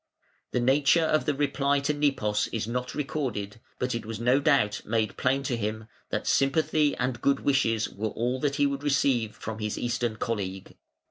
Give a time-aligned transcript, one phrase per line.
[0.49, 4.81] The nature of the reply to Nepos is not recorded, but it was no doubt
[4.83, 9.35] made plain to him that sympathy and good wishes were all that he would receive
[9.35, 10.75] from his Eastern colleague.